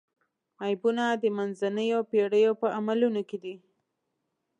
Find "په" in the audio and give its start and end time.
2.61-2.67